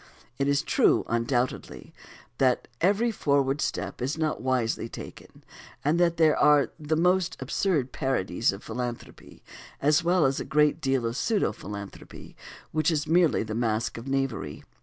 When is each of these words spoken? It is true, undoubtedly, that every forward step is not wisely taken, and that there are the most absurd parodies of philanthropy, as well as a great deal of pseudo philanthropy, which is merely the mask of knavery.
It 0.39 0.47
is 0.47 0.63
true, 0.63 1.03
undoubtedly, 1.07 1.93
that 2.39 2.67
every 2.81 3.11
forward 3.11 3.61
step 3.61 4.01
is 4.01 4.17
not 4.17 4.41
wisely 4.41 4.89
taken, 4.89 5.43
and 5.85 5.99
that 5.99 6.17
there 6.17 6.35
are 6.35 6.71
the 6.79 6.95
most 6.95 7.37
absurd 7.39 7.91
parodies 7.91 8.51
of 8.51 8.63
philanthropy, 8.63 9.43
as 9.79 10.03
well 10.03 10.25
as 10.25 10.39
a 10.39 10.43
great 10.43 10.81
deal 10.81 11.05
of 11.05 11.15
pseudo 11.17 11.51
philanthropy, 11.51 12.35
which 12.71 12.89
is 12.89 13.05
merely 13.05 13.43
the 13.43 13.53
mask 13.53 13.95
of 13.99 14.07
knavery. 14.07 14.63